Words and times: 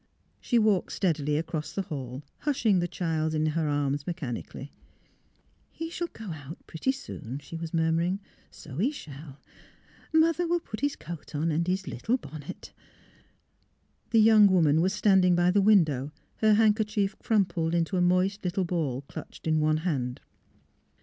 "She 0.41 0.57
walked 0.57 0.93
steadily 0.93 1.37
across 1.37 1.73
the 1.73 1.83
hall, 1.83 2.23
hushing 2.39 2.79
the 2.79 2.87
child 2.87 3.35
in 3.35 3.45
her 3.45 3.67
arms, 3.67 4.07
mechanically.'' 4.07 4.73
He 5.71 5.91
shall 5.91 6.07
go 6.07 6.31
out, 6.31 6.57
pretty 6.65 6.91
soon," 6.91 7.37
she 7.37 7.55
was 7.55 7.71
mur 7.71 7.91
muring." 7.91 8.17
So 8.49 8.77
he 8.79 8.89
shall! 8.89 9.37
Mother 10.11 10.47
will 10.47 10.59
put 10.59 10.79
his 10.79 10.95
coat 10.95 11.35
on, 11.35 11.51
and 11.51 11.67
his 11.67 11.85
little 11.87 12.17
bonnet." 12.17 12.73
The 14.09 14.19
young 14.21 14.47
woman 14.47 14.81
was 14.81 14.91
standing 14.95 15.35
by 15.35 15.51
the 15.51 15.61
win 15.61 15.83
dow, 15.83 16.11
her 16.37 16.55
handkerchief 16.55 17.15
crumpled 17.19 17.75
into 17.75 17.95
a 17.95 18.01
moist 18.01 18.43
lit 18.43 18.55
tle 18.55 18.65
ball 18.65 19.01
clutched 19.03 19.45
in 19.45 19.59
one 19.59 19.77
hand. 19.85 20.19